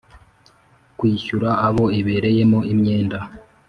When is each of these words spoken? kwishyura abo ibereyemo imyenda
kwishyura 0.97 1.49
abo 1.67 1.85
ibereyemo 1.99 2.59
imyenda 2.73 3.19